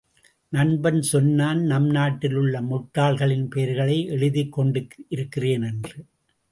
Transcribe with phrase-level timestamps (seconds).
[0.49, 6.05] நண்பன் சொன்னான் நம்நாட்டில் உள்ள முட்டாள்களின் பெயர்களை எழுதிக் கொண்டிருக்கிறேன் என்று.